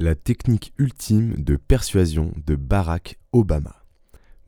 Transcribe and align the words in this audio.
La 0.00 0.16
technique 0.16 0.72
ultime 0.76 1.36
de 1.38 1.54
persuasion 1.54 2.32
de 2.48 2.56
Barack 2.56 3.20
Obama. 3.30 3.84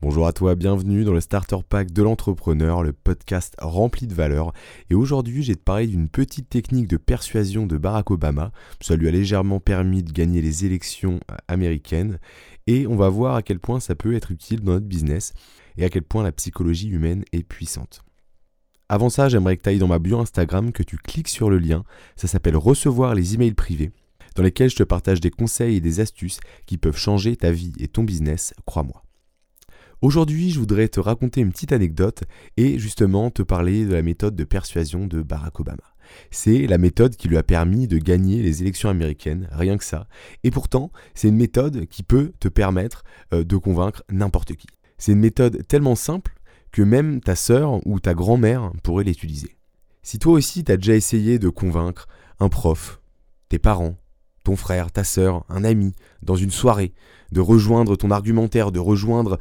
Bonjour 0.01 0.27
à 0.27 0.33
toi, 0.33 0.55
bienvenue 0.55 1.05
dans 1.05 1.13
le 1.13 1.21
Starter 1.21 1.59
Pack 1.67 1.93
de 1.93 2.03
l'entrepreneur, 2.03 2.83
le 2.83 2.91
podcast 2.91 3.55
rempli 3.57 4.07
de 4.07 4.13
valeur. 4.13 4.51
Et 4.89 4.93
aujourd'hui, 4.93 5.43
j'ai 5.43 5.55
te 5.55 5.63
parler 5.63 5.87
d'une 5.87 6.09
petite 6.09 6.49
technique 6.49 6.89
de 6.89 6.97
persuasion 6.97 7.65
de 7.65 7.77
Barack 7.77 8.11
Obama. 8.11 8.51
Ça 8.81 8.97
lui 8.97 9.07
a 9.07 9.11
légèrement 9.11 9.61
permis 9.61 10.03
de 10.03 10.11
gagner 10.11 10.41
les 10.41 10.65
élections 10.65 11.21
euh, 11.31 11.35
américaines. 11.47 12.19
Et 12.67 12.85
on 12.85 12.97
va 12.97 13.07
voir 13.07 13.35
à 13.35 13.41
quel 13.41 13.59
point 13.59 13.79
ça 13.79 13.95
peut 13.95 14.15
être 14.15 14.31
utile 14.31 14.59
dans 14.59 14.73
notre 14.73 14.85
business 14.85 15.33
et 15.77 15.85
à 15.85 15.89
quel 15.89 16.03
point 16.03 16.23
la 16.23 16.33
psychologie 16.33 16.89
humaine 16.89 17.23
est 17.31 17.43
puissante. 17.43 18.03
Avant 18.89 19.09
ça, 19.09 19.29
j'aimerais 19.29 19.55
que 19.55 19.63
tu 19.63 19.69
ailles 19.69 19.79
dans 19.79 19.87
ma 19.87 19.99
bio 19.99 20.19
Instagram, 20.19 20.73
que 20.73 20.83
tu 20.83 20.97
cliques 20.97 21.29
sur 21.29 21.49
le 21.49 21.57
lien. 21.57 21.85
Ça 22.17 22.27
s'appelle 22.27 22.57
Recevoir 22.57 23.15
les 23.15 23.33
emails 23.33 23.53
privés 23.53 23.91
dans 24.37 24.43
lesquels 24.43 24.69
je 24.69 24.75
te 24.75 24.83
partage 24.83 25.19
des 25.19 25.31
conseils 25.31 25.77
et 25.77 25.81
des 25.81 25.99
astuces 25.99 26.39
qui 26.67 26.77
peuvent 26.77 26.97
changer 26.97 27.35
ta 27.35 27.51
vie 27.51 27.73
et 27.79 27.87
ton 27.87 28.03
business, 28.03 28.53
crois-moi. 28.65 29.03
Aujourd'hui, 30.03 30.51
je 30.51 30.59
voudrais 30.59 30.87
te 30.89 30.99
raconter 30.99 31.41
une 31.41 31.51
petite 31.51 31.71
anecdote 31.71 32.23
et 32.55 32.77
justement 32.77 33.31
te 33.31 33.41
parler 33.41 33.83
de 33.83 33.93
la 33.93 34.03
méthode 34.03 34.35
de 34.35 34.43
persuasion 34.43 35.07
de 35.07 35.23
Barack 35.23 35.59
Obama. 35.59 35.83
C'est 36.29 36.67
la 36.67 36.77
méthode 36.77 37.15
qui 37.15 37.27
lui 37.27 37.37
a 37.37 37.41
permis 37.41 37.87
de 37.87 37.97
gagner 37.97 38.43
les 38.43 38.61
élections 38.61 38.89
américaines, 38.89 39.49
rien 39.51 39.75
que 39.75 39.83
ça. 39.83 40.07
Et 40.43 40.51
pourtant, 40.51 40.91
c'est 41.15 41.29
une 41.29 41.35
méthode 41.35 41.87
qui 41.87 42.03
peut 42.03 42.31
te 42.39 42.47
permettre 42.47 43.03
euh, 43.33 43.43
de 43.43 43.57
convaincre 43.57 44.03
n'importe 44.11 44.53
qui. 44.53 44.67
C'est 44.99 45.13
une 45.13 45.19
méthode 45.19 45.65
tellement 45.67 45.95
simple 45.95 46.35
que 46.71 46.83
même 46.83 47.21
ta 47.21 47.35
sœur 47.35 47.85
ou 47.87 47.99
ta 47.99 48.13
grand-mère 48.13 48.71
pourrait 48.83 49.03
l'utiliser. 49.03 49.57
Si 50.03 50.19
toi 50.19 50.33
aussi 50.33 50.63
tu 50.63 50.71
as 50.71 50.77
déjà 50.77 50.93
essayé 50.93 51.39
de 51.39 51.49
convaincre 51.49 52.07
un 52.39 52.49
prof, 52.49 53.01
tes 53.49 53.59
parents, 53.59 53.97
ton 54.47 54.55
frère, 54.55 54.93
ta 54.93 55.03
sœur, 55.03 55.43
un 55.49 55.65
ami, 55.65 55.93
dans 56.21 56.37
une 56.37 56.51
soirée, 56.51 56.93
de 57.33 57.41
rejoindre 57.41 57.97
ton 57.97 58.11
argumentaire, 58.11 58.71
de 58.71 58.79
rejoindre 58.79 59.39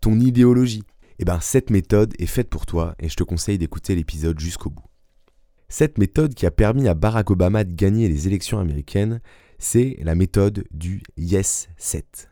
ton 0.00 0.20
idéologie, 0.20 0.84
eh 1.18 1.24
bien 1.24 1.40
cette 1.40 1.70
méthode 1.70 2.14
est 2.20 2.26
faite 2.26 2.48
pour 2.48 2.64
toi 2.64 2.94
et 3.00 3.08
je 3.08 3.16
te 3.16 3.24
conseille 3.24 3.58
d'écouter 3.58 3.96
l'épisode 3.96 4.38
jusqu'au 4.38 4.70
bout. 4.70 4.84
Cette 5.68 5.98
méthode 5.98 6.34
qui 6.34 6.46
a 6.46 6.52
permis 6.52 6.86
à 6.86 6.94
Barack 6.94 7.32
Obama 7.32 7.64
de 7.64 7.74
gagner 7.74 8.06
les 8.08 8.28
élections 8.28 8.60
américaines, 8.60 9.20
c'est 9.58 9.96
la 10.02 10.14
méthode 10.14 10.62
du 10.70 11.02
Yes 11.16 11.68
7. 11.76 12.30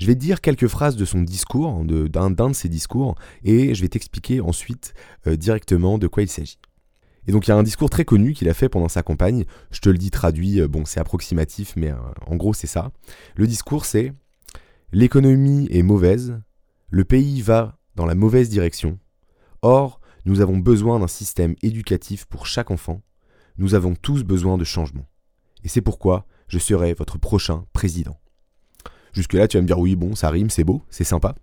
Je 0.00 0.08
vais 0.08 0.16
dire 0.16 0.40
quelques 0.40 0.66
phrases 0.66 0.96
de 0.96 1.04
son 1.04 1.22
discours, 1.22 1.84
d'un 1.84 2.30
de, 2.30 2.52
ses 2.52 2.68
discours, 2.68 3.14
et 3.44 3.76
je 3.76 3.80
vais 3.80 3.88
t'expliquer 3.88 4.40
ensuite 4.40 4.92
euh, 5.28 5.36
directement 5.36 5.98
de 5.98 6.08
quoi 6.08 6.24
il 6.24 6.28
s'agit. 6.28 6.58
Et 7.26 7.32
donc 7.32 7.46
il 7.46 7.50
y 7.50 7.52
a 7.52 7.56
un 7.56 7.62
discours 7.62 7.90
très 7.90 8.04
connu 8.04 8.32
qu'il 8.32 8.48
a 8.48 8.54
fait 8.54 8.68
pendant 8.68 8.88
sa 8.88 9.02
campagne. 9.02 9.44
Je 9.70 9.80
te 9.80 9.88
le 9.88 9.98
dis 9.98 10.10
traduit, 10.10 10.60
euh, 10.60 10.68
bon 10.68 10.84
c'est 10.84 11.00
approximatif, 11.00 11.74
mais 11.76 11.90
euh, 11.90 11.96
en 12.26 12.36
gros 12.36 12.54
c'est 12.54 12.66
ça. 12.66 12.92
Le 13.36 13.46
discours 13.46 13.84
c'est 13.84 14.12
L'économie 14.92 15.66
est 15.72 15.82
mauvaise, 15.82 16.38
le 16.88 17.04
pays 17.04 17.40
va 17.40 17.80
dans 17.96 18.06
la 18.06 18.14
mauvaise 18.14 18.48
direction. 18.48 18.98
Or, 19.62 20.00
nous 20.24 20.40
avons 20.40 20.58
besoin 20.58 21.00
d'un 21.00 21.08
système 21.08 21.56
éducatif 21.62 22.26
pour 22.26 22.46
chaque 22.46 22.70
enfant. 22.70 23.02
Nous 23.58 23.74
avons 23.74 23.96
tous 23.96 24.22
besoin 24.22 24.56
de 24.56 24.62
changement. 24.62 25.08
Et 25.64 25.68
c'est 25.68 25.80
pourquoi 25.80 26.26
je 26.46 26.60
serai 26.60 26.94
votre 26.94 27.18
prochain 27.18 27.64
président. 27.72 28.20
Jusque-là, 29.12 29.48
tu 29.48 29.56
vas 29.56 29.62
me 29.62 29.66
dire 29.66 29.78
oui, 29.80 29.96
bon, 29.96 30.14
ça 30.14 30.30
rime, 30.30 30.50
c'est 30.50 30.62
beau, 30.62 30.84
c'est 30.90 31.02
sympa. 31.02 31.34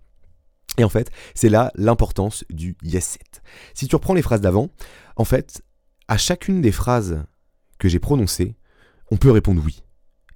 Et 0.78 0.84
en 0.84 0.88
fait, 0.88 1.10
c'est 1.34 1.48
là 1.48 1.70
l'importance 1.74 2.44
du 2.48 2.76
yes 2.82 3.04
set. 3.04 3.42
Si 3.74 3.86
tu 3.86 3.96
reprends 3.96 4.14
les 4.14 4.22
phrases 4.22 4.40
d'avant, 4.40 4.70
en 5.16 5.24
fait, 5.24 5.62
à 6.08 6.16
chacune 6.18 6.60
des 6.60 6.72
phrases 6.72 7.24
que 7.78 7.88
j'ai 7.88 7.98
prononcées, 7.98 8.56
on 9.10 9.16
peut 9.16 9.30
répondre 9.30 9.62
oui. 9.64 9.82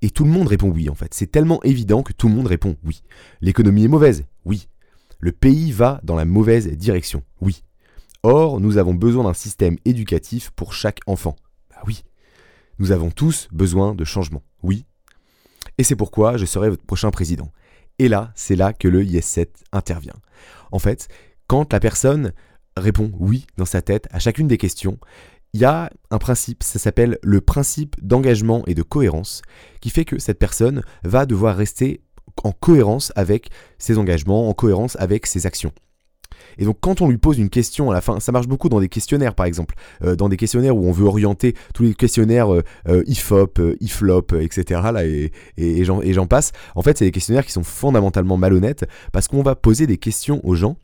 Et 0.03 0.11
tout 0.11 0.25
le 0.25 0.31
monde 0.31 0.49
répond 0.49 0.69
oui 0.69 0.89
en 0.89 0.95
fait. 0.95 1.15
C'est 1.15 1.31
tellement 1.31 1.63
évident 1.63 2.03
que 2.03 2.13
tout 2.13 2.29
le 2.29 2.35
monde 2.35 2.47
répond 2.47 2.77
oui. 2.85 3.03
L'économie 3.41 3.85
est 3.85 3.89
mauvaise? 3.89 4.25
Oui. 4.45 4.69
Le 5.19 5.33
pays 5.33 5.73
va 5.73 6.01
dans 6.03 6.17
la 6.17 6.25
mauvaise 6.25 6.69
direction? 6.69 7.23
Oui. 7.41 7.63
Or, 8.23 8.61
nous 8.61 8.77
avons 8.77 8.95
besoin 8.95 9.25
d'un 9.25 9.35
système 9.35 9.79
éducatif 9.85 10.51
pour 10.51 10.73
chaque 10.73 11.01
enfant? 11.07 11.37
Bah 11.71 11.83
oui. 11.87 12.03
Nous 12.79 12.93
avons 12.93 13.11
tous 13.11 13.49
besoin 13.53 13.95
de 13.95 14.05
changement? 14.05 14.43
Oui. 14.63 14.85
Et 15.79 15.85
c'est 15.85 15.97
pourquoi 15.97 16.37
je 16.37 16.45
serai 16.45 16.69
votre 16.69 16.85
prochain 16.85 17.11
président. 17.11 17.53
Et 17.99 18.09
là, 18.09 18.33
c'est 18.35 18.57
là 18.57 18.73
que 18.73 18.89
le 18.89 19.05
IS7 19.05 19.49
intervient. 19.73 20.17
En 20.71 20.79
fait, 20.79 21.09
quand 21.47 21.73
la 21.73 21.81
personne 21.81 22.33
répond 22.77 23.11
oui 23.19 23.47
dans 23.57 23.65
sa 23.65 23.81
tête 23.81 24.09
à 24.11 24.19
chacune 24.19 24.49
des 24.49 24.59
questions, 24.59 24.99
il 25.57 25.61
y 25.61 25.65
a 25.65 25.89
un 26.11 26.19
principe, 26.19 26.63
ça 26.63 26.79
s'appelle 26.79 27.19
le 27.23 27.41
principe 27.41 27.97
d'engagement 28.03 28.63
et 28.67 28.75
de 28.75 28.83
cohérence, 28.83 29.41
qui 29.81 29.89
fait 29.89 30.05
que 30.05 30.19
cette 30.19 30.39
personne 30.39 30.83
va 31.03 31.25
devoir 31.25 31.57
rester 31.57 32.03
en 32.45 32.53
cohérence 32.53 33.11
avec 33.17 33.49
ses 33.79 33.97
engagements, 33.97 34.51
en 34.51 34.53
cohérence 34.53 34.97
avec 35.01 35.27
ses 35.27 35.47
actions. 35.47 35.73
Et 36.59 36.67
donc 36.67 36.77
quand 36.83 37.01
on 37.01 37.09
lui 37.09 37.17
pose 37.17 37.39
une 37.39 37.49
question 37.49 37.91
à 37.91 37.95
la 37.95 38.03
fin, 38.03 38.21
ça 38.21 38.33
marche 38.33 38.49
beaucoup 38.49 38.69
dans 38.69 38.81
des 38.81 38.91
questionnaires 38.91 39.35
par 39.35 39.47
exemple, 39.47 39.77
euh, 40.05 40.15
dans 40.15 40.29
des 40.29 40.37
questionnaires 40.37 40.77
où 40.77 40.87
on 40.87 40.93
veut 40.93 41.07
orienter 41.07 41.55
tous 41.73 41.85
les 41.85 41.95
questionnaires 41.95 42.49
IFOP, 42.87 43.59
IFLOP, 43.81 44.35
etc. 44.35 44.83
Là, 44.93 45.07
et, 45.07 45.33
et 45.57 45.85
j'en 45.85 46.27
passe. 46.27 46.53
En 46.75 46.83
fait, 46.83 46.99
c'est 46.99 47.07
des 47.07 47.13
questionnaires 47.13 47.47
qui 47.47 47.53
sont 47.53 47.65
fondamentalement 47.65 48.37
malhonnêtes 48.37 48.85
parce 49.11 49.27
qu'on 49.27 49.43
va 49.43 49.55
poser 49.55 49.87
des 49.87 49.97
questions 49.97 50.43
aux 50.45 50.55
gens 50.55 50.77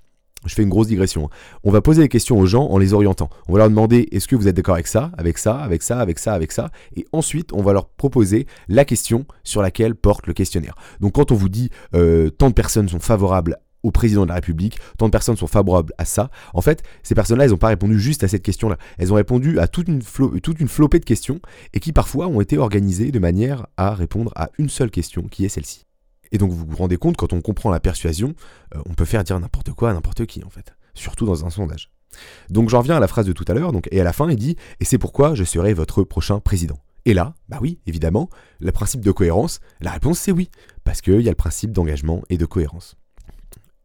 je 0.47 0.55
fais 0.55 0.63
une 0.63 0.69
grosse 0.69 0.89
digression. 0.89 1.27
Hein. 1.27 1.59
On 1.65 1.71
va 1.71 1.81
poser 1.81 2.03
des 2.03 2.09
questions 2.09 2.39
aux 2.39 2.47
gens 2.47 2.65
en 2.65 2.79
les 2.79 2.95
orientant. 2.95 3.31
On 3.49 3.53
va 3.53 3.61
leur 3.61 3.71
demander 3.71 4.09
est-ce 4.13 4.29
que 4.29 4.37
vous 4.37 4.49
êtes 4.49 4.57
d'accord 4.57 4.75
avec 4.75 4.87
ça, 4.87 5.13
avec 5.17 5.39
ça, 5.39 5.57
avec 5.57 5.83
ça, 5.83 5.99
avec 5.99 6.19
ça, 6.19 6.35
avec 6.35 6.53
ça? 6.53 6.71
Et 6.97 7.07
ensuite, 7.13 7.53
on 7.53 7.63
va 7.63 7.73
leur 7.73 7.89
proposer 7.89 8.47
la 8.69 8.85
question 8.85 9.25
sur 9.45 9.63
laquelle 9.63 9.95
porte 9.95 10.27
le 10.27 10.33
questionnaire. 10.33 10.75
Donc 11.01 11.13
quand 11.13 11.33
on 11.33 11.35
vous 11.35 11.49
dit 11.49 11.71
euh, 11.95 12.31
tant 12.31 12.49
de 12.49 12.55
personnes 12.55 12.89
sont 12.89 13.01
favorables 13.01 13.59
au 13.83 13.91
président 13.91 14.23
de 14.23 14.29
la 14.29 14.37
République, 14.37 14.79
tant 14.97 15.07
de 15.07 15.11
personnes 15.11 15.37
sont 15.37 15.47
favorables 15.47 15.93
à 15.99 16.05
ça. 16.05 16.31
En 16.55 16.61
fait, 16.61 16.83
ces 17.03 17.15
personnes-là, 17.15 17.45
elles 17.45 17.51
n'ont 17.51 17.57
pas 17.57 17.69
répondu 17.69 17.99
juste 17.99 18.23
à 18.25 18.29
cette 18.29 18.43
question-là. 18.43 18.77
Elles 18.99 19.13
ont 19.13 19.17
répondu 19.17 19.59
à 19.59 19.67
toute 19.67 19.89
une, 19.89 20.03
toute 20.41 20.61
une 20.61 20.69
flopée 20.69 21.01
de 21.01 21.05
questions 21.05 21.41
et 21.75 21.81
qui 21.81 21.93
parfois 21.93 22.29
ont 22.29 22.41
été 22.41 22.59
organisées 22.59 23.11
de 23.11 23.19
manière 23.19 23.67
à 23.77 23.95
répondre 23.95 24.33
à 24.37 24.51
une 24.59 24.69
seule 24.69 24.91
question 24.91 25.23
qui 25.23 25.45
est 25.45 25.49
celle-ci. 25.49 25.87
Et 26.33 26.39
donc 26.39 26.51
vous 26.51 26.67
vous 26.67 26.77
rendez 26.77 26.97
compte, 26.97 27.17
quand 27.17 27.33
on 27.33 27.41
comprend 27.41 27.71
la 27.71 27.79
persuasion, 27.79 28.35
euh, 28.75 28.81
on 28.87 28.95
peut 28.95 29.05
faire 29.05 29.23
dire 29.23 29.39
n'importe 29.39 29.73
quoi 29.73 29.91
à 29.91 29.93
n'importe 29.93 30.27
qui 30.27 30.43
en 30.45 30.51
fait, 30.51 30.75
surtout 30.95 31.27
dans 31.27 31.45
un 31.45 31.51
sondage. 31.51 31.91
Donc 32.51 32.69
j'en 32.69 32.81
reviens 32.81 32.97
à 32.97 33.01
la 33.01 33.09
phrase 33.09 33.27
de 33.27 33.33
tout 33.33 33.45
à 33.49 33.55
l'heure, 33.55 33.73
et 33.91 34.01
à 34.01 34.05
la 34.05 34.13
fin 34.13 34.29
il 34.31 34.37
dit, 34.37 34.57
et 34.81 34.85
c'est 34.85 34.99
pourquoi 34.99 35.35
je 35.35 35.45
serai 35.45 35.73
votre 35.75 36.03
prochain 36.03 36.41
président? 36.41 36.79
Et 37.05 37.15
là, 37.15 37.35
bah 37.49 37.59
oui, 37.61 37.79
évidemment, 37.87 38.29
le 38.61 38.71
principe 38.73 39.01
de 39.01 39.11
cohérence, 39.11 39.61
la 39.81 39.91
réponse 39.93 40.19
c'est 40.19 40.33
oui, 40.33 40.51
parce 40.85 41.01
qu'il 41.01 41.21
y 41.21 41.29
a 41.29 41.33
le 41.33 41.37
principe 41.37 41.73
d'engagement 41.73 42.23
et 42.31 42.39
de 42.39 42.47
cohérence. 42.47 42.97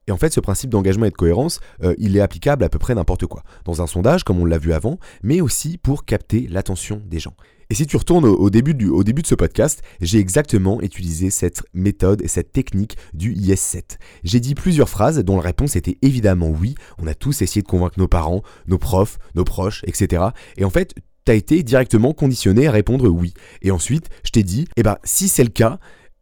Et 0.08 0.12
en 0.12 0.18
fait, 0.18 0.32
ce 0.32 0.40
principe 0.40 0.70
d'engagement 0.70 1.06
et 1.06 1.10
de 1.10 1.16
cohérence, 1.16 1.60
euh, 1.84 1.94
il 1.98 2.16
est 2.16 2.22
applicable 2.22 2.64
à 2.64 2.70
peu 2.70 2.80
près 2.80 2.96
n'importe 2.96 3.26
quoi. 3.26 3.44
Dans 3.66 3.82
un 3.82 3.88
sondage, 3.88 4.24
comme 4.24 4.40
on 4.40 4.46
l'a 4.46 4.58
vu 4.58 4.72
avant, 4.72 5.00
mais 5.22 5.42
aussi 5.42 5.78
pour 5.78 6.06
capter 6.06 6.48
l'attention 6.48 7.02
des 7.06 7.20
gens. 7.20 7.34
Et 7.70 7.76
si 7.76 7.86
tu 7.86 7.98
retournes 7.98 8.26
au, 8.26 8.50
début, 8.50 8.74
du, 8.74 8.88
au 8.88 9.04
début 9.04 9.22
de 9.22 9.28
ce 9.28 9.36
podcast, 9.36 9.82
j'ai 10.00 10.20
exactement 10.20 10.82
utilisé 10.82 11.30
cette 11.30 11.64
méthode 11.74 12.22
et 12.22 12.30
cette 12.30 12.54
technique 12.54 12.98
du 13.14 13.34
Yes 13.34 13.60
7. 13.60 14.00
J'ai 14.24 14.40
dit 14.40 14.56
plusieurs 14.56 14.88
phrases 14.88 15.20
dont 15.20 15.36
la 15.36 15.42
réponse 15.42 15.76
était 15.76 15.98
évidemment 16.02 16.50
oui. 16.50 16.76
On 16.98 17.08
a 17.08 17.14
tous 17.14 17.42
essayé 17.42 17.62
de 17.62 17.68
convaincre 17.68 18.00
nos 18.00 18.08
parents, 18.08 18.42
nos 18.68 18.78
profs, 18.78 19.20
nos 19.36 19.44
proches, 19.44 19.84
etc. 19.86 20.28
Et 20.56 20.64
en 20.64 20.70
fait, 20.70 20.96
tu 21.26 21.32
as 21.32 21.36
été 21.36 21.62
directement 21.62 22.14
conditionné 22.14 22.68
à 22.68 22.72
répondre 22.72 23.10
oui. 23.10 23.34
Et 23.62 23.72
ensuite, 23.72 24.08
je 24.24 24.32
t'ai 24.32 24.44
dit, 24.44 24.66
eh 24.78 24.84
ben, 24.84 24.98
si 25.04 25.28
c'est 25.28 25.44
le 25.44 25.50
cas, 25.50 25.80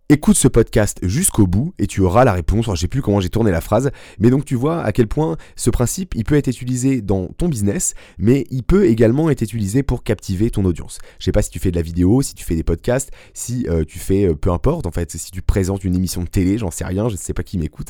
Écoute 0.07 0.37
ce 0.37 0.47
podcast 0.47 0.99
jusqu'au 1.01 1.47
bout 1.47 1.73
et 1.79 1.87
tu 1.87 2.01
auras 2.01 2.25
la 2.25 2.33
réponse. 2.33 2.65
Alors, 2.65 2.75
je 2.75 2.81
sais 2.81 2.87
plus 2.87 3.01
comment 3.01 3.21
j'ai 3.21 3.29
tourné 3.29 3.49
la 3.49 3.59
phrase, 3.59 3.89
mais 4.19 4.29
donc 4.29 4.45
tu 4.45 4.53
vois 4.53 4.83
à 4.83 4.91
quel 4.91 5.07
point 5.07 5.35
ce 5.55 5.71
principe, 5.71 6.13
il 6.13 6.23
peut 6.23 6.35
être 6.35 6.47
utilisé 6.47 7.01
dans 7.01 7.29
ton 7.29 7.49
business, 7.49 7.95
mais 8.19 8.45
il 8.51 8.61
peut 8.61 8.85
également 8.85 9.31
être 9.31 9.41
utilisé 9.41 9.81
pour 9.81 10.03
captiver 10.03 10.51
ton 10.51 10.63
audience. 10.63 10.99
Je 11.17 11.25
sais 11.25 11.31
pas 11.31 11.41
si 11.41 11.49
tu 11.49 11.57
fais 11.57 11.71
de 11.71 11.75
la 11.75 11.81
vidéo, 11.81 12.21
si 12.21 12.35
tu 12.35 12.45
fais 12.45 12.55
des 12.55 12.61
podcasts, 12.61 13.09
si 13.33 13.65
euh, 13.67 13.83
tu 13.83 13.97
fais 13.97 14.29
euh, 14.29 14.35
peu 14.35 14.51
importe 14.51 14.85
en 14.85 14.91
fait, 14.91 15.09
si 15.09 15.31
tu 15.31 15.41
présentes 15.41 15.83
une 15.83 15.95
émission 15.95 16.21
de 16.21 16.27
télé, 16.27 16.59
j'en 16.59 16.69
sais 16.69 16.85
rien, 16.85 17.09
je 17.09 17.13
ne 17.13 17.19
sais 17.19 17.33
pas 17.33 17.41
qui 17.41 17.57
m'écoute. 17.57 17.89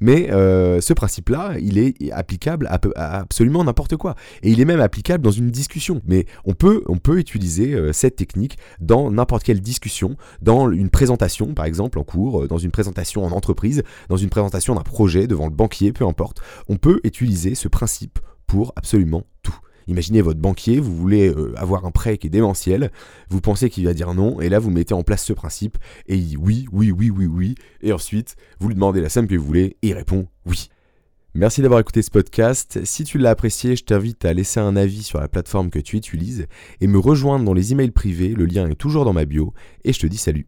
Mais 0.00 0.30
euh, 0.30 0.80
ce 0.80 0.92
principe-là, 0.92 1.54
il 1.60 1.78
est 1.78 2.12
applicable 2.12 2.68
à, 2.68 3.20
absolument 3.20 3.64
n'importe 3.64 3.96
quoi. 3.96 4.14
Et 4.42 4.50
il 4.50 4.60
est 4.60 4.64
même 4.64 4.80
applicable 4.80 5.24
dans 5.24 5.30
une 5.30 5.50
discussion. 5.50 6.02
Mais 6.06 6.26
on 6.44 6.54
peut, 6.54 6.82
utiliser 7.16 7.74
euh, 7.74 7.92
cette 7.92 8.16
technique 8.16 8.58
dans 8.80 9.10
n'importe 9.10 9.42
quelle 9.44 9.60
discussion, 9.60 10.16
dans 10.42 10.70
une 10.70 10.90
présentation 10.90 11.54
par 11.54 11.64
exemple 11.64 11.98
en 11.98 12.04
cours, 12.04 12.42
euh, 12.42 12.48
dans 12.48 12.58
une 12.58 12.70
présentation 12.70 13.24
en 13.24 13.30
entreprise, 13.30 13.82
dans 14.08 14.16
une 14.16 14.28
présentation 14.28 14.74
d'un 14.74 14.82
projet 14.82 15.26
devant 15.26 15.46
le 15.46 15.52
banquier, 15.52 15.92
peu 15.92 16.06
importe. 16.06 16.40
On 16.68 16.76
peut 16.76 17.00
utiliser 17.04 17.54
ce 17.54 17.68
principe 17.68 18.18
pour 18.46 18.72
absolument 18.76 19.24
tout. 19.42 19.56
Imaginez 19.88 20.20
votre 20.20 20.40
banquier, 20.40 20.80
vous 20.80 20.94
voulez 20.96 21.28
euh, 21.28 21.54
avoir 21.56 21.84
un 21.84 21.90
prêt 21.90 22.18
qui 22.18 22.26
est 22.26 22.30
démentiel, 22.30 22.90
vous 23.28 23.40
pensez 23.40 23.70
qu'il 23.70 23.84
va 23.84 23.94
dire 23.94 24.14
non, 24.14 24.40
et 24.40 24.48
là 24.48 24.58
vous 24.58 24.70
mettez 24.70 24.94
en 24.94 25.02
place 25.02 25.24
ce 25.24 25.32
principe, 25.32 25.78
et 26.06 26.16
il 26.16 26.26
dit 26.26 26.36
oui, 26.36 26.66
oui, 26.72 26.90
oui, 26.90 27.10
oui, 27.10 27.26
oui, 27.26 27.54
et 27.82 27.92
ensuite 27.92 28.36
vous 28.58 28.68
lui 28.68 28.74
demandez 28.74 29.00
la 29.00 29.08
somme 29.08 29.28
que 29.28 29.36
vous 29.36 29.44
voulez, 29.44 29.76
et 29.82 29.88
il 29.88 29.94
répond 29.94 30.26
oui. 30.44 30.68
Merci 31.34 31.60
d'avoir 31.60 31.80
écouté 31.80 32.00
ce 32.00 32.10
podcast. 32.10 32.82
Si 32.84 33.04
tu 33.04 33.18
l'as 33.18 33.28
apprécié, 33.28 33.76
je 33.76 33.84
t'invite 33.84 34.24
à 34.24 34.32
laisser 34.32 34.58
un 34.58 34.74
avis 34.74 35.02
sur 35.02 35.20
la 35.20 35.28
plateforme 35.28 35.68
que 35.68 35.78
tu 35.78 35.96
utilises 35.96 36.46
et 36.80 36.86
me 36.86 36.98
rejoindre 36.98 37.44
dans 37.44 37.52
les 37.52 37.72
emails 37.72 37.90
privés. 37.90 38.30
Le 38.30 38.46
lien 38.46 38.66
est 38.70 38.74
toujours 38.74 39.04
dans 39.04 39.12
ma 39.12 39.26
bio. 39.26 39.52
Et 39.84 39.92
je 39.92 40.00
te 40.00 40.06
dis 40.06 40.16
salut. 40.16 40.46